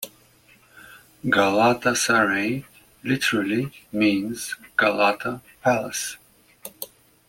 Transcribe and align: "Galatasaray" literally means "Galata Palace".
"Galatasaray" 1.25 2.65
literally 3.03 3.71
means 3.91 4.55
"Galata 4.75 5.41
Palace". 5.61 6.17